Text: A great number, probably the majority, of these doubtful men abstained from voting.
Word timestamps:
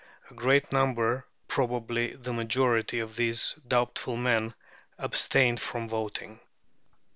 A 0.31 0.33
great 0.33 0.71
number, 0.71 1.27
probably 1.47 2.15
the 2.15 2.33
majority, 2.33 2.97
of 2.97 3.15
these 3.15 3.53
doubtful 3.67 4.17
men 4.17 4.55
abstained 4.97 5.59
from 5.59 5.87
voting. 5.87 6.39